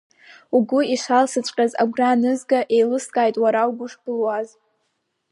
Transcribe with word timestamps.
Угәы 0.55 0.79
ишалсыҵәҟьаз 0.93 1.71
агәра 1.81 2.07
анызга, 2.13 2.59
еилыскааит 2.75 3.35
уара 3.43 3.61
угәы 3.69 3.85
шбылуаз. 3.91 4.49